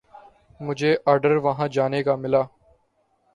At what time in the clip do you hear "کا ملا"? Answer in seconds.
2.03-2.41